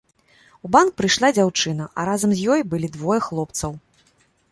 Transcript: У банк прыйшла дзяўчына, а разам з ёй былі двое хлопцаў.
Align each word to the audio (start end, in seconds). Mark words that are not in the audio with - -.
У 0.67 0.69
банк 0.75 0.93
прыйшла 1.01 1.29
дзяўчына, 1.37 1.83
а 1.99 2.05
разам 2.09 2.33
з 2.39 2.47
ёй 2.55 2.59
былі 2.71 2.87
двое 2.95 3.19
хлопцаў. 3.27 3.71